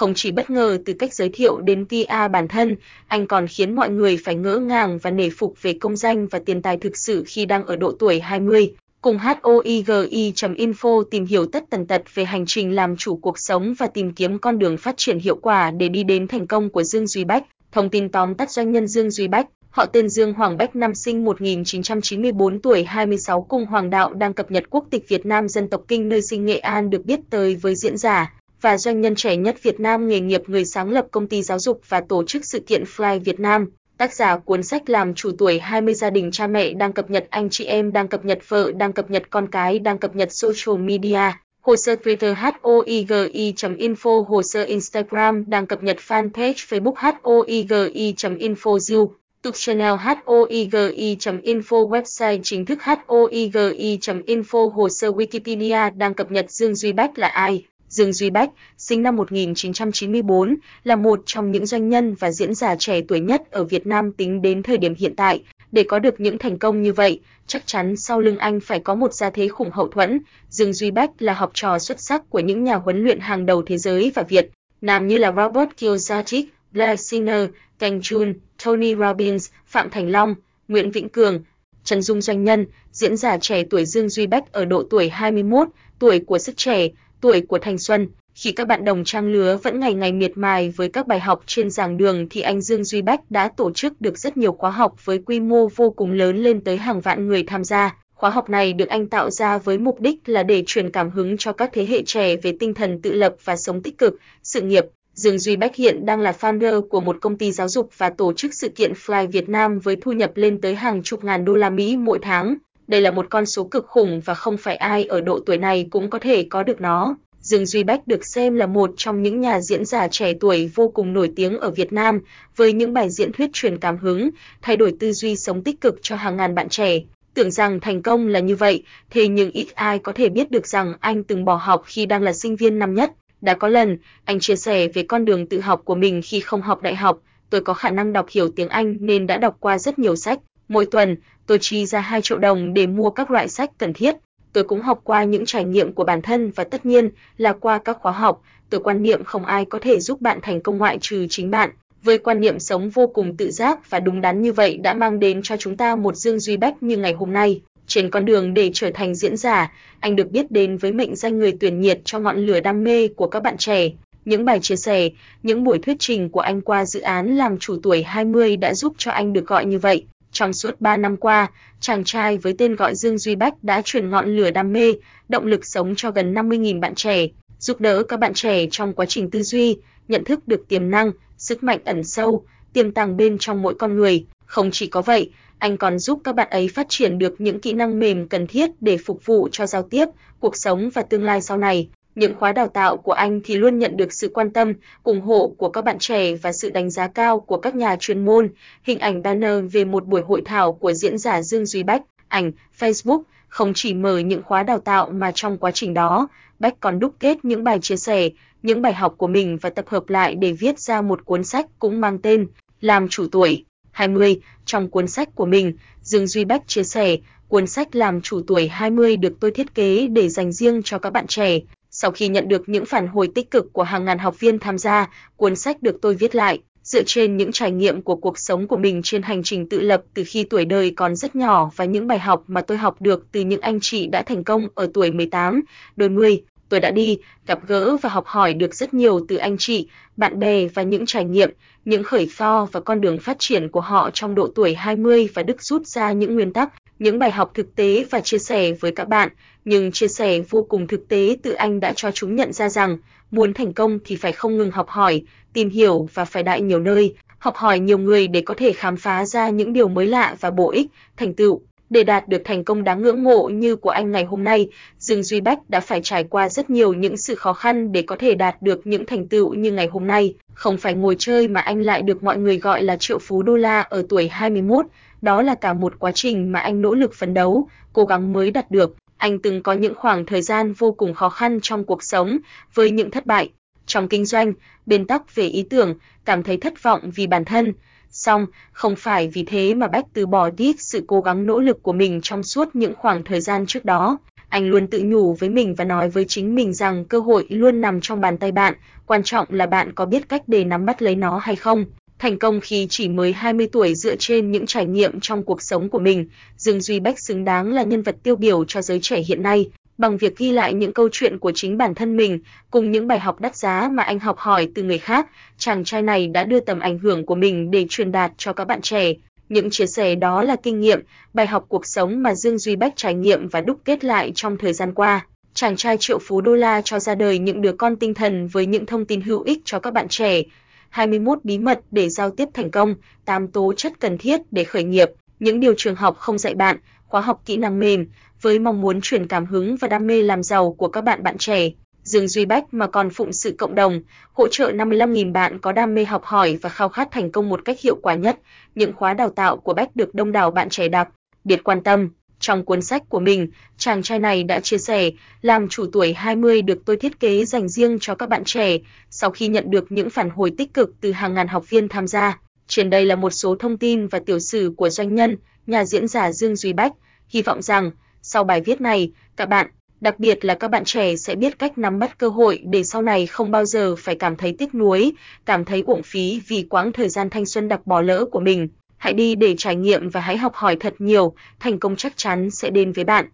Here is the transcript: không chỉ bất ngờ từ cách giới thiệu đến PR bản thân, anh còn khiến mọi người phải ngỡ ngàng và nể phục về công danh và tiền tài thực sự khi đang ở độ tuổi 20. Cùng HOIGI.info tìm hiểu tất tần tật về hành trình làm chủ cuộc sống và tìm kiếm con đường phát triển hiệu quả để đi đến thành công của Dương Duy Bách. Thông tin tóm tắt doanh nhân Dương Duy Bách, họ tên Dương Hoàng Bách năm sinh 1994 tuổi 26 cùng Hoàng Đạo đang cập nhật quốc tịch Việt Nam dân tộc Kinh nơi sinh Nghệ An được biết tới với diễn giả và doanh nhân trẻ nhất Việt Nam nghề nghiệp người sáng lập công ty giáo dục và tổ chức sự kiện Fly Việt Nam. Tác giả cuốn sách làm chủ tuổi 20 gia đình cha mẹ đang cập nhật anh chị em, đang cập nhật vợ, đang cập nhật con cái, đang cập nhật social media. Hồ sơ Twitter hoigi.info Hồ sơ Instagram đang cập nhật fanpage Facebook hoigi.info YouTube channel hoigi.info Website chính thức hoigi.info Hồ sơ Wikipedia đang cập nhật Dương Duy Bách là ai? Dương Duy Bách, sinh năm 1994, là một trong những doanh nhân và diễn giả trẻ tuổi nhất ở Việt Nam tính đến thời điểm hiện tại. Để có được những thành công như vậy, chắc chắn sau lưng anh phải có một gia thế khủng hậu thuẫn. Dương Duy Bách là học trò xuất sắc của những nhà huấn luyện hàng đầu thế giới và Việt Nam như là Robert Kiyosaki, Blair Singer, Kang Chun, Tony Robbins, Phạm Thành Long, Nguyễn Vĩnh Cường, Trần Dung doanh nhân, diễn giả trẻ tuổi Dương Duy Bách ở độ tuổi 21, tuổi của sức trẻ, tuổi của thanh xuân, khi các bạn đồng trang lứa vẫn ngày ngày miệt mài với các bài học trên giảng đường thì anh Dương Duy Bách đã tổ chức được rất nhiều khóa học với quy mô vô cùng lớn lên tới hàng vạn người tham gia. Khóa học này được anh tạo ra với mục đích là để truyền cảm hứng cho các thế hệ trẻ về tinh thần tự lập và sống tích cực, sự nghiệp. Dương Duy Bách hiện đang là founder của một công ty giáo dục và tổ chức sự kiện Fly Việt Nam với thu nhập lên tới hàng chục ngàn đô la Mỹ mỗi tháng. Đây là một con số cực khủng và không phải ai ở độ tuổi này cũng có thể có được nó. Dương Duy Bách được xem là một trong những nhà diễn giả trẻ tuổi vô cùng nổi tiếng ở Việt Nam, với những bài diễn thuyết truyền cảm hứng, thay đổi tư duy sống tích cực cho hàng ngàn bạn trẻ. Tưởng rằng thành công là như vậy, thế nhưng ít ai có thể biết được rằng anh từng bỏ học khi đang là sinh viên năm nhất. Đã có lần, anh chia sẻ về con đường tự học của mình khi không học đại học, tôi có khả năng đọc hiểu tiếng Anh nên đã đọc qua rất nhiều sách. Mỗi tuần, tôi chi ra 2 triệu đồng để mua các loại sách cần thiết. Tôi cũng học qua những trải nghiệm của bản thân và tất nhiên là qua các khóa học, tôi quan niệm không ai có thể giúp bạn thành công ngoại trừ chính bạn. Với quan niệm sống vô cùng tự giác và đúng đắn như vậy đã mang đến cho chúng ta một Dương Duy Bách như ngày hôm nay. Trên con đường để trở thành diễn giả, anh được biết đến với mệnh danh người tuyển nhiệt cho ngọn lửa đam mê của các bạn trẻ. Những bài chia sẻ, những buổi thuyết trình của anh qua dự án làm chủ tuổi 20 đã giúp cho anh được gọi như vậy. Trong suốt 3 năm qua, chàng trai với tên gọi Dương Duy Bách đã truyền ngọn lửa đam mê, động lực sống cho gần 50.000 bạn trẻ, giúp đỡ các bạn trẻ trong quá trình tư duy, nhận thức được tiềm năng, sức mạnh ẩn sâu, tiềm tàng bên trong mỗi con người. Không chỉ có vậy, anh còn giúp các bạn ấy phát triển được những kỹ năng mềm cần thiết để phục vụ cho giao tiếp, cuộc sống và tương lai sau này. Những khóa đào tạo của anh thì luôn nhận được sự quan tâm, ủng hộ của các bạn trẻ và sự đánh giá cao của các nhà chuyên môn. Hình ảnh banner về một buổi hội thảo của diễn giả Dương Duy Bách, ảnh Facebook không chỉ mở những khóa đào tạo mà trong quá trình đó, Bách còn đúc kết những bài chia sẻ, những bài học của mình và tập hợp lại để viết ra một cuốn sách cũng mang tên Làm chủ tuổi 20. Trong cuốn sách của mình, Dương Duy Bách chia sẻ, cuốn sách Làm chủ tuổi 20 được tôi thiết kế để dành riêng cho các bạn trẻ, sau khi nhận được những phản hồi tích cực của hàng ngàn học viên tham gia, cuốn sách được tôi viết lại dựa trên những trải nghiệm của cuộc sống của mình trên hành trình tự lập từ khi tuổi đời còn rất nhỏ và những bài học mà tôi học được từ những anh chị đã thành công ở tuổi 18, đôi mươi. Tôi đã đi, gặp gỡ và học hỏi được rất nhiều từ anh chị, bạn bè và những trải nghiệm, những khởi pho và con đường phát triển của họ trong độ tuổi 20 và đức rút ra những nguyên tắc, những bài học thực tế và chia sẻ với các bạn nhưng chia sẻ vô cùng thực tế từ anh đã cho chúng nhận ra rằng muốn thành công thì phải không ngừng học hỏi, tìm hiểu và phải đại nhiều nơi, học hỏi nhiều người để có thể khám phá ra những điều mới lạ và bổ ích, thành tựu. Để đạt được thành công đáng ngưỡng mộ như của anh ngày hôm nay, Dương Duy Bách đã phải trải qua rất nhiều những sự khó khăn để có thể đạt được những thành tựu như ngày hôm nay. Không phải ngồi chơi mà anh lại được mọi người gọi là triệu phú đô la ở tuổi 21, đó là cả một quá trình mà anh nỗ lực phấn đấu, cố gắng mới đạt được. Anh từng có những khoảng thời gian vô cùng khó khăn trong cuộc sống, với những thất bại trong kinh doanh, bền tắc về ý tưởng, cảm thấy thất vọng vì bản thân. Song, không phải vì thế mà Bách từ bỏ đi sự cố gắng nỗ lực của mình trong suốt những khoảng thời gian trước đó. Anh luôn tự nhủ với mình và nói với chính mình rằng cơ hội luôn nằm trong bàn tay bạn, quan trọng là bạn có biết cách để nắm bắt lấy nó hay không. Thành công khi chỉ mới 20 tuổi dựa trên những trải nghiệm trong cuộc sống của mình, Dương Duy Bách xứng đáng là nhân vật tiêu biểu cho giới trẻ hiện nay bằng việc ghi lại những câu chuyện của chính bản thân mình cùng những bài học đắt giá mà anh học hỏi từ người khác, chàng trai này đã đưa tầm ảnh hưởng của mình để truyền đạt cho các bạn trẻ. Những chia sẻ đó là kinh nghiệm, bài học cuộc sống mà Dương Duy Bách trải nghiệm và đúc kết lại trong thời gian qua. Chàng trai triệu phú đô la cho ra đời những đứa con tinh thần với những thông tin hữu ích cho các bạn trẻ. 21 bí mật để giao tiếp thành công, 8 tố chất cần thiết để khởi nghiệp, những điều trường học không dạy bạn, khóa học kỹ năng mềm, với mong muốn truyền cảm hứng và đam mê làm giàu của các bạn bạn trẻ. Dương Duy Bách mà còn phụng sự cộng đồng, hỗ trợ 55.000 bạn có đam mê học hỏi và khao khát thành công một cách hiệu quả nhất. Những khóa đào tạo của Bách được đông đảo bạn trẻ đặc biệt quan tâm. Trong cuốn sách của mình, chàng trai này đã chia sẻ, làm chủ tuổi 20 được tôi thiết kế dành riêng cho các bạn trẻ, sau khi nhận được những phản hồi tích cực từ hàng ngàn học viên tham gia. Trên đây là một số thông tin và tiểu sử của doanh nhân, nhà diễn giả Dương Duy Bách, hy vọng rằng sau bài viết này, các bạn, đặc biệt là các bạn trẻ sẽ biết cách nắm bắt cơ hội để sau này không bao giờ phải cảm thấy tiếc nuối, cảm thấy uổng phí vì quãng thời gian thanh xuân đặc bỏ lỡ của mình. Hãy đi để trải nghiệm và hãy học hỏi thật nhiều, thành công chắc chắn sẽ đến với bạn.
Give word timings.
không 0.00 0.14
chỉ 0.14 0.32
bất 0.32 0.50
ngờ 0.50 0.78
từ 0.84 0.92
cách 0.92 1.14
giới 1.14 1.28
thiệu 1.28 1.60
đến 1.60 1.84
PR 1.88 2.32
bản 2.32 2.48
thân, 2.48 2.76
anh 3.08 3.26
còn 3.26 3.46
khiến 3.46 3.74
mọi 3.74 3.90
người 3.90 4.18
phải 4.24 4.34
ngỡ 4.34 4.56
ngàng 4.56 4.98
và 4.98 5.10
nể 5.10 5.30
phục 5.30 5.62
về 5.62 5.72
công 5.72 5.96
danh 5.96 6.26
và 6.26 6.38
tiền 6.38 6.62
tài 6.62 6.76
thực 6.76 6.96
sự 6.96 7.24
khi 7.26 7.46
đang 7.46 7.66
ở 7.66 7.76
độ 7.76 7.92
tuổi 7.98 8.20
20. 8.20 8.74
Cùng 9.00 9.18
HOIGI.info 9.18 11.02
tìm 11.10 11.26
hiểu 11.26 11.46
tất 11.46 11.64
tần 11.70 11.86
tật 11.86 12.02
về 12.14 12.24
hành 12.24 12.46
trình 12.46 12.74
làm 12.74 12.96
chủ 12.96 13.16
cuộc 13.16 13.38
sống 13.38 13.74
và 13.78 13.86
tìm 13.86 14.12
kiếm 14.12 14.38
con 14.38 14.58
đường 14.58 14.76
phát 14.76 14.96
triển 14.96 15.18
hiệu 15.18 15.36
quả 15.36 15.70
để 15.70 15.88
đi 15.88 16.02
đến 16.02 16.28
thành 16.28 16.46
công 16.46 16.70
của 16.70 16.82
Dương 16.82 17.06
Duy 17.06 17.24
Bách. 17.24 17.44
Thông 17.72 17.88
tin 17.88 18.08
tóm 18.08 18.34
tắt 18.34 18.50
doanh 18.50 18.72
nhân 18.72 18.86
Dương 18.86 19.10
Duy 19.10 19.28
Bách, 19.28 19.46
họ 19.70 19.86
tên 19.86 20.08
Dương 20.08 20.32
Hoàng 20.32 20.56
Bách 20.56 20.76
năm 20.76 20.94
sinh 20.94 21.24
1994 21.24 22.60
tuổi 22.60 22.84
26 22.84 23.42
cùng 23.42 23.66
Hoàng 23.66 23.90
Đạo 23.90 24.14
đang 24.14 24.34
cập 24.34 24.50
nhật 24.50 24.64
quốc 24.70 24.84
tịch 24.90 25.08
Việt 25.08 25.26
Nam 25.26 25.48
dân 25.48 25.68
tộc 25.68 25.82
Kinh 25.88 26.08
nơi 26.08 26.22
sinh 26.22 26.46
Nghệ 26.46 26.58
An 26.58 26.90
được 26.90 27.04
biết 27.04 27.20
tới 27.30 27.56
với 27.56 27.74
diễn 27.74 27.96
giả 27.96 28.39
và 28.60 28.78
doanh 28.78 29.00
nhân 29.00 29.14
trẻ 29.14 29.36
nhất 29.36 29.62
Việt 29.62 29.80
Nam 29.80 30.08
nghề 30.08 30.20
nghiệp 30.20 30.42
người 30.46 30.64
sáng 30.64 30.90
lập 30.90 31.06
công 31.10 31.26
ty 31.26 31.42
giáo 31.42 31.58
dục 31.58 31.80
và 31.88 32.00
tổ 32.00 32.24
chức 32.24 32.44
sự 32.44 32.60
kiện 32.60 32.84
Fly 32.84 33.20
Việt 33.20 33.40
Nam. 33.40 33.66
Tác 33.98 34.14
giả 34.14 34.36
cuốn 34.36 34.62
sách 34.62 34.90
làm 34.90 35.14
chủ 35.14 35.30
tuổi 35.38 35.58
20 35.58 35.94
gia 35.94 36.10
đình 36.10 36.30
cha 36.30 36.46
mẹ 36.46 36.72
đang 36.72 36.92
cập 36.92 37.10
nhật 37.10 37.26
anh 37.30 37.50
chị 37.50 37.64
em, 37.64 37.92
đang 37.92 38.08
cập 38.08 38.24
nhật 38.24 38.38
vợ, 38.48 38.72
đang 38.72 38.92
cập 38.92 39.10
nhật 39.10 39.22
con 39.30 39.46
cái, 39.46 39.78
đang 39.78 39.98
cập 39.98 40.16
nhật 40.16 40.32
social 40.32 40.78
media. 40.78 41.32
Hồ 41.60 41.76
sơ 41.76 41.94
Twitter 41.94 42.34
hoigi.info 42.34 44.24
Hồ 44.24 44.42
sơ 44.42 44.64
Instagram 44.64 45.44
đang 45.46 45.66
cập 45.66 45.82
nhật 45.82 45.96
fanpage 46.08 46.52
Facebook 46.52 46.94
hoigi.info 47.22 48.78
YouTube 48.94 49.56
channel 49.58 49.94
hoigi.info 50.24 51.88
Website 51.88 52.40
chính 52.42 52.64
thức 52.66 52.78
hoigi.info 52.82 54.70
Hồ 54.70 54.88
sơ 54.88 55.08
Wikipedia 55.10 55.96
đang 55.96 56.14
cập 56.14 56.30
nhật 56.30 56.50
Dương 56.50 56.74
Duy 56.74 56.92
Bách 56.92 57.18
là 57.18 57.28
ai? 57.28 57.64
Dương 57.90 58.12
Duy 58.12 58.30
Bách, 58.30 58.50
sinh 58.78 59.02
năm 59.02 59.16
1994, 59.16 60.56
là 60.84 60.96
một 60.96 61.22
trong 61.26 61.52
những 61.52 61.66
doanh 61.66 61.88
nhân 61.88 62.14
và 62.14 62.30
diễn 62.30 62.54
giả 62.54 62.76
trẻ 62.78 63.00
tuổi 63.08 63.20
nhất 63.20 63.42
ở 63.50 63.64
Việt 63.64 63.86
Nam 63.86 64.12
tính 64.12 64.42
đến 64.42 64.62
thời 64.62 64.78
điểm 64.78 64.94
hiện 64.94 65.16
tại. 65.16 65.42
Để 65.72 65.82
có 65.82 65.98
được 65.98 66.20
những 66.20 66.38
thành 66.38 66.58
công 66.58 66.82
như 66.82 66.92
vậy, 66.92 67.20
chắc 67.46 67.66
chắn 67.66 67.96
sau 67.96 68.20
lưng 68.20 68.38
anh 68.38 68.60
phải 68.60 68.80
có 68.80 68.94
một 68.94 69.14
gia 69.14 69.30
thế 69.30 69.48
khủng 69.48 69.70
hậu 69.70 69.88
thuẫn. 69.88 70.20
Dương 70.50 70.72
Duy 70.72 70.90
Bách 70.90 71.10
là 71.22 71.32
học 71.32 71.50
trò 71.54 71.78
xuất 71.78 72.00
sắc 72.00 72.30
của 72.30 72.40
những 72.40 72.64
nhà 72.64 72.74
huấn 72.74 73.04
luyện 73.04 73.20
hàng 73.20 73.46
đầu 73.46 73.62
thế 73.62 73.78
giới 73.78 74.12
và 74.14 74.22
Việt 74.22 74.50
Nam 74.80 75.08
như 75.08 75.18
là 75.18 75.32
Robert 75.36 75.68
Kiyosaki, 75.76 76.46
Blair 76.72 77.00
Singer, 77.00 77.48
Kang 77.78 78.00
Chun, 78.02 78.34
Tony 78.64 78.94
Robbins, 78.94 79.50
Phạm 79.66 79.90
Thành 79.90 80.08
Long, 80.08 80.34
Nguyễn 80.68 80.90
Vĩnh 80.90 81.08
Cường, 81.08 81.42
Trần 81.84 82.02
Dung 82.02 82.20
doanh 82.20 82.44
nhân, 82.44 82.66
diễn 82.92 83.16
giả 83.16 83.38
trẻ 83.38 83.62
tuổi 83.70 83.84
Dương 83.84 84.08
Duy 84.08 84.26
Bách 84.26 84.52
ở 84.52 84.64
độ 84.64 84.82
tuổi 84.90 85.08
21, 85.08 85.68
tuổi 85.98 86.20
của 86.26 86.38
sức 86.38 86.56
trẻ, 86.56 86.88
tuổi 87.20 87.40
của 87.40 87.58
thanh 87.58 87.78
xuân, 87.78 88.08
khi 88.34 88.52
các 88.52 88.68
bạn 88.68 88.84
đồng 88.84 89.04
trang 89.04 89.32
lứa 89.32 89.58
vẫn 89.62 89.80
ngày 89.80 89.94
ngày 89.94 90.12
miệt 90.12 90.32
mài 90.34 90.70
với 90.70 90.88
các 90.88 91.06
bài 91.06 91.20
học 91.20 91.42
trên 91.46 91.70
giảng 91.70 91.96
đường 91.96 92.28
thì 92.28 92.40
anh 92.40 92.60
Dương 92.60 92.84
Duy 92.84 93.02
Bách 93.02 93.30
đã 93.30 93.48
tổ 93.56 93.70
chức 93.72 94.00
được 94.00 94.18
rất 94.18 94.36
nhiều 94.36 94.52
khóa 94.52 94.70
học 94.70 94.94
với 95.04 95.18
quy 95.18 95.40
mô 95.40 95.68
vô 95.76 95.90
cùng 95.90 96.12
lớn 96.12 96.36
lên 96.36 96.60
tới 96.60 96.76
hàng 96.76 97.00
vạn 97.00 97.28
người 97.28 97.42
tham 97.42 97.64
gia. 97.64 97.96
Khóa 98.14 98.30
học 98.30 98.50
này 98.50 98.72
được 98.72 98.88
anh 98.88 99.06
tạo 99.06 99.30
ra 99.30 99.58
với 99.58 99.78
mục 99.78 100.00
đích 100.00 100.28
là 100.28 100.42
để 100.42 100.62
truyền 100.66 100.90
cảm 100.90 101.10
hứng 101.10 101.36
cho 101.36 101.52
các 101.52 101.70
thế 101.72 101.86
hệ 101.86 102.02
trẻ 102.02 102.36
về 102.36 102.56
tinh 102.60 102.74
thần 102.74 103.02
tự 103.02 103.12
lập 103.12 103.34
và 103.44 103.56
sống 103.56 103.82
tích 103.82 103.98
cực, 103.98 104.14
sự 104.42 104.60
nghiệp. 104.60 104.84
Dương 105.14 105.38
Duy 105.38 105.56
Bách 105.56 105.76
hiện 105.76 106.06
đang 106.06 106.20
là 106.20 106.32
founder 106.40 106.88
của 106.88 107.00
một 107.00 107.16
công 107.20 107.38
ty 107.38 107.52
giáo 107.52 107.68
dục 107.68 107.90
và 107.96 108.10
tổ 108.10 108.32
chức 108.32 108.54
sự 108.54 108.68
kiện 108.68 108.92
Fly 108.92 109.26
Việt 109.26 109.48
Nam 109.48 109.78
với 109.78 109.96
thu 109.96 110.12
nhập 110.12 110.32
lên 110.34 110.60
tới 110.60 110.74
hàng 110.74 111.02
chục 111.02 111.24
ngàn 111.24 111.44
đô 111.44 111.54
la 111.54 111.70
Mỹ 111.70 111.96
mỗi 111.96 112.18
tháng. 112.22 112.56
Đây 112.90 113.00
là 113.00 113.10
một 113.10 113.26
con 113.30 113.46
số 113.46 113.64
cực 113.64 113.86
khủng 113.86 114.20
và 114.20 114.34
không 114.34 114.56
phải 114.56 114.76
ai 114.76 115.04
ở 115.04 115.20
độ 115.20 115.40
tuổi 115.46 115.58
này 115.58 115.86
cũng 115.90 116.10
có 116.10 116.18
thể 116.18 116.46
có 116.50 116.62
được 116.62 116.80
nó. 116.80 117.16
Dương 117.40 117.66
Duy 117.66 117.82
Bách 117.84 118.06
được 118.06 118.26
xem 118.26 118.54
là 118.54 118.66
một 118.66 118.90
trong 118.96 119.22
những 119.22 119.40
nhà 119.40 119.60
diễn 119.60 119.84
giả 119.84 120.08
trẻ 120.08 120.32
tuổi 120.40 120.70
vô 120.74 120.88
cùng 120.88 121.12
nổi 121.12 121.32
tiếng 121.36 121.58
ở 121.58 121.70
Việt 121.70 121.92
Nam, 121.92 122.20
với 122.56 122.72
những 122.72 122.94
bài 122.94 123.10
diễn 123.10 123.32
thuyết 123.32 123.50
truyền 123.52 123.78
cảm 123.78 123.98
hứng, 123.98 124.30
thay 124.62 124.76
đổi 124.76 124.94
tư 125.00 125.12
duy 125.12 125.36
sống 125.36 125.62
tích 125.62 125.80
cực 125.80 125.98
cho 126.02 126.16
hàng 126.16 126.36
ngàn 126.36 126.54
bạn 126.54 126.68
trẻ. 126.68 127.00
Tưởng 127.34 127.50
rằng 127.50 127.80
thành 127.80 128.02
công 128.02 128.28
là 128.28 128.40
như 128.40 128.56
vậy, 128.56 128.82
thế 129.10 129.28
nhưng 129.28 129.50
ít 129.50 129.66
ai 129.74 129.98
có 129.98 130.12
thể 130.12 130.28
biết 130.28 130.50
được 130.50 130.66
rằng 130.66 130.94
anh 131.00 131.24
từng 131.24 131.44
bỏ 131.44 131.54
học 131.54 131.82
khi 131.86 132.06
đang 132.06 132.22
là 132.22 132.32
sinh 132.32 132.56
viên 132.56 132.78
năm 132.78 132.94
nhất. 132.94 133.12
Đã 133.40 133.54
có 133.54 133.68
lần, 133.68 133.98
anh 134.24 134.40
chia 134.40 134.56
sẻ 134.56 134.88
về 134.88 135.02
con 135.02 135.24
đường 135.24 135.46
tự 135.46 135.60
học 135.60 135.82
của 135.84 135.94
mình 135.94 136.20
khi 136.24 136.40
không 136.40 136.62
học 136.62 136.82
đại 136.82 136.94
học, 136.94 137.18
tôi 137.50 137.60
có 137.60 137.74
khả 137.74 137.90
năng 137.90 138.12
đọc 138.12 138.26
hiểu 138.30 138.50
tiếng 138.56 138.68
Anh 138.68 138.96
nên 139.00 139.26
đã 139.26 139.38
đọc 139.38 139.56
qua 139.60 139.78
rất 139.78 139.98
nhiều 139.98 140.16
sách. 140.16 140.38
Mỗi 140.70 140.86
tuần, 140.86 141.16
tôi 141.46 141.58
chi 141.60 141.86
ra 141.86 142.00
2 142.00 142.22
triệu 142.22 142.38
đồng 142.38 142.74
để 142.74 142.86
mua 142.86 143.10
các 143.10 143.30
loại 143.30 143.48
sách 143.48 143.70
cần 143.78 143.92
thiết. 143.92 144.16
Tôi 144.52 144.64
cũng 144.64 144.82
học 144.82 145.00
qua 145.04 145.24
những 145.24 145.46
trải 145.46 145.64
nghiệm 145.64 145.92
của 145.92 146.04
bản 146.04 146.22
thân 146.22 146.50
và 146.50 146.64
tất 146.64 146.86
nhiên 146.86 147.10
là 147.36 147.52
qua 147.52 147.78
các 147.78 147.98
khóa 148.00 148.12
học, 148.12 148.42
tôi 148.70 148.80
quan 148.80 149.02
niệm 149.02 149.24
không 149.24 149.44
ai 149.44 149.64
có 149.64 149.78
thể 149.78 150.00
giúp 150.00 150.20
bạn 150.20 150.38
thành 150.42 150.60
công 150.60 150.78
ngoại 150.78 150.98
trừ 151.00 151.26
chính 151.30 151.50
bạn. 151.50 151.70
Với 152.02 152.18
quan 152.18 152.40
niệm 152.40 152.58
sống 152.58 152.90
vô 152.90 153.06
cùng 153.06 153.36
tự 153.36 153.50
giác 153.50 153.90
và 153.90 154.00
đúng 154.00 154.20
đắn 154.20 154.42
như 154.42 154.52
vậy 154.52 154.76
đã 154.76 154.94
mang 154.94 155.20
đến 155.20 155.40
cho 155.42 155.56
chúng 155.56 155.76
ta 155.76 155.96
một 155.96 156.16
Dương 156.16 156.40
Duy 156.40 156.56
Bách 156.56 156.82
như 156.82 156.96
ngày 156.96 157.12
hôm 157.12 157.32
nay. 157.32 157.60
Trên 157.86 158.10
con 158.10 158.24
đường 158.24 158.54
để 158.54 158.70
trở 158.74 158.90
thành 158.94 159.14
diễn 159.14 159.36
giả, 159.36 159.72
anh 160.00 160.16
được 160.16 160.30
biết 160.30 160.50
đến 160.50 160.76
với 160.76 160.92
mệnh 160.92 161.16
danh 161.16 161.38
người 161.38 161.56
tuyển 161.60 161.80
nhiệt 161.80 162.00
cho 162.04 162.18
ngọn 162.18 162.46
lửa 162.46 162.60
đam 162.60 162.84
mê 162.84 163.08
của 163.08 163.26
các 163.26 163.42
bạn 163.42 163.56
trẻ. 163.56 163.90
Những 164.24 164.44
bài 164.44 164.60
chia 164.60 164.76
sẻ, 164.76 165.08
những 165.42 165.64
buổi 165.64 165.78
thuyết 165.78 165.96
trình 165.98 166.28
của 166.28 166.40
anh 166.40 166.60
qua 166.60 166.84
dự 166.84 167.00
án 167.00 167.36
làm 167.36 167.58
chủ 167.58 167.76
tuổi 167.82 168.02
20 168.02 168.56
đã 168.56 168.74
giúp 168.74 168.92
cho 168.98 169.10
anh 169.10 169.32
được 169.32 169.46
gọi 169.46 169.64
như 169.64 169.78
vậy. 169.78 170.04
Trong 170.32 170.52
suốt 170.52 170.80
3 170.80 170.96
năm 170.96 171.16
qua, 171.16 171.50
chàng 171.80 172.04
trai 172.04 172.38
với 172.38 172.54
tên 172.58 172.76
gọi 172.76 172.94
Dương 172.94 173.18
Duy 173.18 173.34
Bách 173.34 173.64
đã 173.64 173.82
truyền 173.84 174.10
ngọn 174.10 174.36
lửa 174.36 174.50
đam 174.50 174.72
mê, 174.72 174.92
động 175.28 175.46
lực 175.46 175.66
sống 175.66 175.94
cho 175.96 176.10
gần 176.10 176.34
50.000 176.34 176.80
bạn 176.80 176.94
trẻ, 176.94 177.26
giúp 177.58 177.80
đỡ 177.80 178.02
các 178.02 178.20
bạn 178.20 178.34
trẻ 178.34 178.66
trong 178.70 178.94
quá 178.94 179.06
trình 179.06 179.30
tư 179.30 179.42
duy, 179.42 179.76
nhận 180.08 180.24
thức 180.24 180.48
được 180.48 180.68
tiềm 180.68 180.90
năng, 180.90 181.12
sức 181.38 181.62
mạnh 181.62 181.78
ẩn 181.84 182.04
sâu, 182.04 182.44
tiềm 182.72 182.92
tàng 182.92 183.16
bên 183.16 183.38
trong 183.38 183.62
mỗi 183.62 183.74
con 183.74 183.96
người. 183.96 184.26
Không 184.46 184.70
chỉ 184.70 184.86
có 184.86 185.02
vậy, 185.02 185.30
anh 185.58 185.76
còn 185.76 185.98
giúp 185.98 186.20
các 186.24 186.34
bạn 186.34 186.50
ấy 186.50 186.68
phát 186.68 186.86
triển 186.88 187.18
được 187.18 187.40
những 187.40 187.60
kỹ 187.60 187.72
năng 187.72 187.98
mềm 187.98 188.28
cần 188.28 188.46
thiết 188.46 188.70
để 188.80 188.96
phục 188.96 189.26
vụ 189.26 189.48
cho 189.52 189.66
giao 189.66 189.82
tiếp, 189.82 190.06
cuộc 190.40 190.56
sống 190.56 190.90
và 190.90 191.02
tương 191.02 191.24
lai 191.24 191.40
sau 191.40 191.58
này. 191.58 191.88
Những 192.20 192.34
khóa 192.34 192.52
đào 192.52 192.68
tạo 192.68 192.96
của 192.96 193.12
anh 193.12 193.40
thì 193.44 193.56
luôn 193.56 193.78
nhận 193.78 193.96
được 193.96 194.12
sự 194.12 194.30
quan 194.34 194.50
tâm, 194.50 194.72
ủng 195.02 195.20
hộ 195.20 195.54
của 195.58 195.68
các 195.68 195.84
bạn 195.84 195.98
trẻ 195.98 196.34
và 196.34 196.52
sự 196.52 196.70
đánh 196.70 196.90
giá 196.90 197.08
cao 197.08 197.40
của 197.40 197.56
các 197.56 197.74
nhà 197.74 197.96
chuyên 198.00 198.24
môn. 198.24 198.48
Hình 198.82 198.98
ảnh 198.98 199.22
banner 199.22 199.72
về 199.72 199.84
một 199.84 200.06
buổi 200.06 200.22
hội 200.22 200.42
thảo 200.44 200.72
của 200.72 200.92
diễn 200.92 201.18
giả 201.18 201.42
Dương 201.42 201.66
Duy 201.66 201.82
Bách, 201.82 202.02
ảnh 202.28 202.52
Facebook 202.78 203.22
không 203.48 203.72
chỉ 203.74 203.94
mở 203.94 204.18
những 204.18 204.42
khóa 204.42 204.62
đào 204.62 204.78
tạo 204.78 205.10
mà 205.10 205.32
trong 205.34 205.58
quá 205.58 205.70
trình 205.70 205.94
đó, 205.94 206.28
Bách 206.58 206.80
còn 206.80 206.98
đúc 206.98 207.14
kết 207.20 207.44
những 207.44 207.64
bài 207.64 207.78
chia 207.82 207.96
sẻ, 207.96 208.28
những 208.62 208.82
bài 208.82 208.94
học 208.94 209.14
của 209.18 209.26
mình 209.26 209.58
và 209.60 209.70
tập 209.70 209.84
hợp 209.88 210.08
lại 210.08 210.34
để 210.34 210.52
viết 210.52 210.80
ra 210.80 211.02
một 211.02 211.24
cuốn 211.24 211.44
sách 211.44 211.66
cũng 211.78 212.00
mang 212.00 212.18
tên 212.18 212.46
Làm 212.80 213.08
chủ 213.08 213.26
tuổi 213.32 213.64
20. 213.90 214.40
Trong 214.64 214.88
cuốn 214.88 215.08
sách 215.08 215.28
của 215.34 215.46
mình, 215.46 215.72
Dương 216.02 216.26
Duy 216.26 216.44
Bách 216.44 216.68
chia 216.68 216.84
sẻ, 216.84 217.16
cuốn 217.48 217.66
sách 217.66 217.96
Làm 217.96 218.20
chủ 218.20 218.40
tuổi 218.46 218.68
20 218.68 219.16
được 219.16 219.32
tôi 219.40 219.50
thiết 219.50 219.74
kế 219.74 220.06
để 220.06 220.28
dành 220.28 220.52
riêng 220.52 220.82
cho 220.84 220.98
các 220.98 221.12
bạn 221.12 221.26
trẻ, 221.26 221.58
sau 222.02 222.10
khi 222.10 222.28
nhận 222.28 222.48
được 222.48 222.68
những 222.68 222.84
phản 222.86 223.06
hồi 223.06 223.28
tích 223.34 223.50
cực 223.50 223.72
của 223.72 223.82
hàng 223.82 224.04
ngàn 224.04 224.18
học 224.18 224.40
viên 224.40 224.58
tham 224.58 224.78
gia, 224.78 225.08
cuốn 225.36 225.56
sách 225.56 225.82
được 225.82 225.98
tôi 226.02 226.14
viết 226.14 226.34
lại 226.34 226.58
dựa 226.82 227.02
trên 227.06 227.36
những 227.36 227.52
trải 227.52 227.70
nghiệm 227.70 228.02
của 228.02 228.16
cuộc 228.16 228.38
sống 228.38 228.66
của 228.66 228.76
mình 228.76 229.00
trên 229.02 229.22
hành 229.22 229.42
trình 229.42 229.68
tự 229.68 229.80
lập 229.80 230.02
từ 230.14 230.24
khi 230.26 230.44
tuổi 230.44 230.64
đời 230.64 230.92
còn 230.96 231.16
rất 231.16 231.36
nhỏ 231.36 231.70
và 231.76 231.84
những 231.84 232.06
bài 232.06 232.18
học 232.18 232.44
mà 232.46 232.60
tôi 232.60 232.78
học 232.78 232.96
được 233.00 233.26
từ 233.32 233.40
những 233.40 233.60
anh 233.60 233.80
chị 233.80 234.06
đã 234.06 234.22
thành 234.22 234.44
công 234.44 234.68
ở 234.74 234.90
tuổi 234.94 235.12
18, 235.12 235.60
đôi 235.96 236.08
mươi. 236.08 236.42
Tôi 236.68 236.80
đã 236.80 236.90
đi, 236.90 237.18
gặp 237.46 237.58
gỡ 237.66 237.96
và 237.96 238.08
học 238.08 238.26
hỏi 238.26 238.54
được 238.54 238.74
rất 238.74 238.94
nhiều 238.94 239.20
từ 239.28 239.36
anh 239.36 239.56
chị, 239.58 239.88
bạn 240.16 240.38
bè 240.38 240.66
và 240.66 240.82
những 240.82 241.06
trải 241.06 241.24
nghiệm, 241.24 241.50
những 241.84 242.02
khởi 242.02 242.28
pho 242.30 242.68
và 242.72 242.80
con 242.80 243.00
đường 243.00 243.18
phát 243.18 243.36
triển 243.38 243.68
của 243.68 243.80
họ 243.80 244.10
trong 244.10 244.34
độ 244.34 244.48
tuổi 244.54 244.74
20 244.74 245.28
và 245.34 245.42
đức 245.42 245.62
rút 245.62 245.86
ra 245.86 246.12
những 246.12 246.34
nguyên 246.34 246.52
tắc, 246.52 246.72
những 247.00 247.18
bài 247.18 247.30
học 247.30 247.50
thực 247.54 247.76
tế 247.76 248.04
và 248.10 248.20
chia 248.20 248.38
sẻ 248.38 248.72
với 248.72 248.92
các 248.92 249.08
bạn 249.08 249.28
nhưng 249.64 249.92
chia 249.92 250.08
sẻ 250.08 250.40
vô 250.50 250.66
cùng 250.68 250.86
thực 250.86 251.08
tế 251.08 251.36
từ 251.42 251.52
anh 251.52 251.80
đã 251.80 251.92
cho 251.96 252.10
chúng 252.10 252.36
nhận 252.36 252.52
ra 252.52 252.68
rằng 252.68 252.98
muốn 253.30 253.54
thành 253.54 253.72
công 253.72 253.98
thì 254.04 254.16
phải 254.16 254.32
không 254.32 254.58
ngừng 254.58 254.70
học 254.70 254.88
hỏi, 254.88 255.22
tìm 255.52 255.70
hiểu 255.70 256.08
và 256.14 256.24
phải 256.24 256.42
đại 256.42 256.60
nhiều 256.60 256.80
nơi, 256.80 257.14
học 257.38 257.56
hỏi 257.56 257.78
nhiều 257.78 257.98
người 257.98 258.28
để 258.28 258.40
có 258.40 258.54
thể 258.54 258.72
khám 258.72 258.96
phá 258.96 259.24
ra 259.24 259.48
những 259.48 259.72
điều 259.72 259.88
mới 259.88 260.06
lạ 260.06 260.36
và 260.40 260.50
bổ 260.50 260.70
ích, 260.70 260.86
thành 261.16 261.34
tựu. 261.34 261.60
Để 261.90 262.04
đạt 262.04 262.28
được 262.28 262.42
thành 262.44 262.64
công 262.64 262.84
đáng 262.84 263.02
ngưỡng 263.02 263.22
mộ 263.22 263.48
như 263.48 263.76
của 263.76 263.90
anh 263.90 264.12
ngày 264.12 264.24
hôm 264.24 264.44
nay, 264.44 264.68
Dương 264.98 265.22
Duy 265.22 265.40
Bách 265.40 265.70
đã 265.70 265.80
phải 265.80 266.00
trải 266.02 266.24
qua 266.24 266.48
rất 266.48 266.70
nhiều 266.70 266.92
những 266.92 267.16
sự 267.16 267.34
khó 267.34 267.52
khăn 267.52 267.92
để 267.92 268.02
có 268.02 268.16
thể 268.16 268.34
đạt 268.34 268.62
được 268.62 268.86
những 268.86 269.06
thành 269.06 269.28
tựu 269.28 269.54
như 269.54 269.72
ngày 269.72 269.86
hôm 269.86 270.06
nay. 270.06 270.34
Không 270.54 270.76
phải 270.76 270.94
ngồi 270.94 271.16
chơi 271.18 271.48
mà 271.48 271.60
anh 271.60 271.82
lại 271.82 272.02
được 272.02 272.22
mọi 272.22 272.38
người 272.38 272.58
gọi 272.58 272.82
là 272.82 272.96
triệu 272.96 273.18
phú 273.18 273.42
đô 273.42 273.56
la 273.56 273.80
ở 273.80 274.06
tuổi 274.08 274.28
21, 274.28 274.86
đó 275.22 275.42
là 275.42 275.54
cả 275.54 275.72
một 275.72 275.98
quá 275.98 276.12
trình 276.12 276.52
mà 276.52 276.60
anh 276.60 276.82
nỗ 276.82 276.94
lực 276.94 277.14
phấn 277.14 277.34
đấu, 277.34 277.68
cố 277.92 278.04
gắng 278.04 278.32
mới 278.32 278.50
đạt 278.50 278.70
được. 278.70 278.96
Anh 279.16 279.38
từng 279.38 279.62
có 279.62 279.72
những 279.72 279.94
khoảng 279.94 280.26
thời 280.26 280.42
gian 280.42 280.72
vô 280.72 280.92
cùng 280.92 281.14
khó 281.14 281.28
khăn 281.28 281.58
trong 281.62 281.84
cuộc 281.84 282.02
sống, 282.02 282.38
với 282.74 282.90
những 282.90 283.10
thất 283.10 283.26
bại 283.26 283.50
trong 283.86 284.08
kinh 284.08 284.24
doanh, 284.24 284.52
bền 284.86 285.06
tắc 285.06 285.34
về 285.34 285.44
ý 285.44 285.62
tưởng, 285.62 285.94
cảm 286.24 286.42
thấy 286.42 286.56
thất 286.56 286.82
vọng 286.82 287.10
vì 287.14 287.26
bản 287.26 287.44
thân. 287.44 287.72
Song, 288.10 288.46
không 288.72 288.96
phải 288.96 289.28
vì 289.28 289.44
thế 289.44 289.74
mà 289.74 289.86
Bách 289.86 290.04
từ 290.12 290.26
bỏ 290.26 290.50
đi 290.50 290.74
sự 290.78 291.04
cố 291.06 291.20
gắng 291.20 291.46
nỗ 291.46 291.60
lực 291.60 291.82
của 291.82 291.92
mình 291.92 292.20
trong 292.22 292.42
suốt 292.42 292.76
những 292.76 292.94
khoảng 292.94 293.24
thời 293.24 293.40
gian 293.40 293.66
trước 293.66 293.84
đó. 293.84 294.18
Anh 294.48 294.68
luôn 294.68 294.86
tự 294.86 295.02
nhủ 295.02 295.34
với 295.34 295.48
mình 295.48 295.74
và 295.74 295.84
nói 295.84 296.08
với 296.08 296.24
chính 296.28 296.54
mình 296.54 296.74
rằng 296.74 297.04
cơ 297.04 297.18
hội 297.18 297.46
luôn 297.48 297.80
nằm 297.80 298.00
trong 298.00 298.20
bàn 298.20 298.38
tay 298.38 298.52
bạn, 298.52 298.74
quan 299.06 299.22
trọng 299.22 299.46
là 299.50 299.66
bạn 299.66 299.92
có 299.94 300.06
biết 300.06 300.28
cách 300.28 300.42
để 300.46 300.64
nắm 300.64 300.86
bắt 300.86 301.02
lấy 301.02 301.14
nó 301.14 301.38
hay 301.38 301.56
không. 301.56 301.84
Thành 302.20 302.38
công 302.38 302.60
khi 302.60 302.86
chỉ 302.90 303.08
mới 303.08 303.32
20 303.32 303.68
tuổi 303.72 303.94
dựa 303.94 304.16
trên 304.16 304.50
những 304.50 304.66
trải 304.66 304.86
nghiệm 304.86 305.20
trong 305.20 305.42
cuộc 305.42 305.62
sống 305.62 305.88
của 305.88 305.98
mình, 305.98 306.26
Dương 306.56 306.80
Duy 306.80 307.00
Bách 307.00 307.18
xứng 307.18 307.44
đáng 307.44 307.72
là 307.72 307.82
nhân 307.82 308.02
vật 308.02 308.16
tiêu 308.22 308.36
biểu 308.36 308.64
cho 308.64 308.82
giới 308.82 309.00
trẻ 309.00 309.20
hiện 309.26 309.42
nay 309.42 309.70
bằng 309.98 310.16
việc 310.16 310.36
ghi 310.36 310.52
lại 310.52 310.74
những 310.74 310.92
câu 310.92 311.08
chuyện 311.12 311.38
của 311.38 311.52
chính 311.54 311.78
bản 311.78 311.94
thân 311.94 312.16
mình 312.16 312.40
cùng 312.70 312.92
những 312.92 313.06
bài 313.06 313.18
học 313.18 313.40
đắt 313.40 313.56
giá 313.56 313.88
mà 313.92 314.02
anh 314.02 314.18
học 314.18 314.38
hỏi 314.38 314.68
từ 314.74 314.82
người 314.82 314.98
khác, 314.98 315.26
chàng 315.58 315.84
trai 315.84 316.02
này 316.02 316.26
đã 316.26 316.44
đưa 316.44 316.60
tầm 316.60 316.80
ảnh 316.80 316.98
hưởng 316.98 317.26
của 317.26 317.34
mình 317.34 317.70
để 317.70 317.86
truyền 317.88 318.12
đạt 318.12 318.32
cho 318.36 318.52
các 318.52 318.64
bạn 318.64 318.80
trẻ. 318.80 319.12
Những 319.48 319.70
chia 319.70 319.86
sẻ 319.86 320.14
đó 320.14 320.42
là 320.42 320.56
kinh 320.56 320.80
nghiệm, 320.80 321.00
bài 321.34 321.46
học 321.46 321.64
cuộc 321.68 321.86
sống 321.86 322.22
mà 322.22 322.34
Dương 322.34 322.58
Duy 322.58 322.76
Bách 322.76 322.92
trải 322.96 323.14
nghiệm 323.14 323.48
và 323.48 323.60
đúc 323.60 323.80
kết 323.84 324.04
lại 324.04 324.32
trong 324.34 324.56
thời 324.56 324.72
gian 324.72 324.94
qua. 324.94 325.26
Chàng 325.54 325.76
trai 325.76 325.96
triệu 325.96 326.18
phú 326.18 326.40
đô 326.40 326.54
la 326.54 326.82
cho 326.84 326.98
ra 326.98 327.14
đời 327.14 327.38
những 327.38 327.62
đứa 327.62 327.72
con 327.72 327.96
tinh 327.96 328.14
thần 328.14 328.46
với 328.46 328.66
những 328.66 328.86
thông 328.86 329.04
tin 329.04 329.20
hữu 329.20 329.42
ích 329.42 329.58
cho 329.64 329.78
các 329.78 329.92
bạn 329.92 330.08
trẻ. 330.08 330.42
21 330.90 331.38
bí 331.44 331.58
mật 331.58 331.80
để 331.90 332.08
giao 332.08 332.30
tiếp 332.30 332.48
thành 332.54 332.70
công, 332.70 332.94
8 333.24 333.48
tố 333.48 333.72
chất 333.76 333.92
cần 334.00 334.18
thiết 334.18 334.40
để 334.50 334.64
khởi 334.64 334.84
nghiệp, 334.84 335.10
những 335.40 335.60
điều 335.60 335.74
trường 335.76 335.94
học 335.94 336.16
không 336.18 336.38
dạy 336.38 336.54
bạn, 336.54 336.76
khóa 337.06 337.20
học 337.20 337.42
kỹ 337.46 337.56
năng 337.56 337.78
mềm, 337.78 338.06
với 338.42 338.58
mong 338.58 338.80
muốn 338.80 339.00
truyền 339.00 339.26
cảm 339.26 339.46
hứng 339.46 339.76
và 339.76 339.88
đam 339.88 340.06
mê 340.06 340.22
làm 340.22 340.42
giàu 340.42 340.72
của 340.72 340.88
các 340.88 341.00
bạn 341.00 341.22
bạn 341.22 341.38
trẻ. 341.38 341.70
Dương 342.02 342.28
Duy 342.28 342.44
Bách 342.44 342.74
mà 342.74 342.86
còn 342.86 343.10
phụng 343.10 343.32
sự 343.32 343.54
cộng 343.58 343.74
đồng, 343.74 344.02
hỗ 344.32 344.48
trợ 344.48 344.70
55.000 344.70 345.32
bạn 345.32 345.58
có 345.58 345.72
đam 345.72 345.94
mê 345.94 346.04
học 346.04 346.24
hỏi 346.24 346.58
và 346.62 346.68
khao 346.68 346.88
khát 346.88 347.10
thành 347.10 347.32
công 347.32 347.48
một 347.48 347.60
cách 347.64 347.80
hiệu 347.80 347.96
quả 348.02 348.14
nhất. 348.14 348.38
Những 348.74 348.92
khóa 348.92 349.14
đào 349.14 349.30
tạo 349.30 349.56
của 349.56 349.74
Bách 349.74 349.96
được 349.96 350.14
đông 350.14 350.32
đảo 350.32 350.50
bạn 350.50 350.68
trẻ 350.68 350.88
đặc 350.88 351.08
biệt 351.44 351.64
quan 351.64 351.82
tâm. 351.82 352.10
Trong 352.40 352.64
cuốn 352.64 352.82
sách 352.82 353.02
của 353.08 353.20
mình, 353.20 353.48
chàng 353.78 354.02
trai 354.02 354.18
này 354.18 354.44
đã 354.44 354.60
chia 354.60 354.78
sẻ, 354.78 355.10
làm 355.42 355.68
chủ 355.68 355.86
tuổi 355.92 356.12
20 356.12 356.62
được 356.62 356.78
tôi 356.84 356.96
thiết 356.96 357.20
kế 357.20 357.44
dành 357.44 357.68
riêng 357.68 357.98
cho 358.00 358.14
các 358.14 358.28
bạn 358.28 358.44
trẻ, 358.44 358.78
sau 359.10 359.30
khi 359.30 359.48
nhận 359.48 359.70
được 359.70 359.92
những 359.92 360.10
phản 360.10 360.30
hồi 360.30 360.52
tích 360.58 360.74
cực 360.74 360.90
từ 361.00 361.12
hàng 361.12 361.34
ngàn 361.34 361.48
học 361.48 361.70
viên 361.70 361.88
tham 361.88 362.06
gia. 362.06 362.38
Trên 362.66 362.90
đây 362.90 363.04
là 363.04 363.16
một 363.16 363.30
số 363.30 363.54
thông 363.54 363.78
tin 363.78 364.06
và 364.06 364.18
tiểu 364.26 364.38
sử 364.38 364.74
của 364.76 364.90
doanh 364.90 365.14
nhân, 365.14 365.36
nhà 365.66 365.84
diễn 365.84 366.08
giả 366.08 366.32
Dương 366.32 366.56
Duy 366.56 366.72
Bách, 366.72 366.92
hy 367.28 367.42
vọng 367.42 367.62
rằng 367.62 367.90
sau 368.22 368.44
bài 368.44 368.60
viết 368.60 368.80
này, 368.80 369.12
các 369.36 369.48
bạn, 369.48 369.66
đặc 370.00 370.18
biệt 370.18 370.44
là 370.44 370.54
các 370.54 370.70
bạn 370.70 370.84
trẻ 370.84 371.16
sẽ 371.16 371.34
biết 371.34 371.58
cách 371.58 371.78
nắm 371.78 371.98
bắt 371.98 372.18
cơ 372.18 372.28
hội 372.28 372.60
để 372.64 372.84
sau 372.84 373.02
này 373.02 373.26
không 373.26 373.50
bao 373.50 373.64
giờ 373.64 373.96
phải 373.96 374.14
cảm 374.14 374.36
thấy 374.36 374.54
tiếc 374.58 374.74
nuối, 374.74 375.12
cảm 375.46 375.64
thấy 375.64 375.82
uổng 375.86 376.02
phí 376.02 376.40
vì 376.48 376.66
quãng 376.70 376.92
thời 376.92 377.08
gian 377.08 377.30
thanh 377.30 377.46
xuân 377.46 377.68
đặc 377.68 377.86
bỏ 377.86 378.00
lỡ 378.00 378.24
của 378.30 378.40
mình. 378.40 378.68
Hãy 379.00 379.12
đi 379.12 379.34
để 379.34 379.54
trải 379.58 379.76
nghiệm 379.76 380.08
và 380.08 380.20
hãy 380.20 380.36
học 380.36 380.54
hỏi 380.54 380.76
thật 380.80 380.94
nhiều, 380.98 381.34
thành 381.60 381.78
công 381.78 381.96
chắc 381.96 382.12
chắn 382.16 382.50
sẽ 382.50 382.70
đến 382.70 382.92
với 382.92 383.04
bạn. 383.04 383.26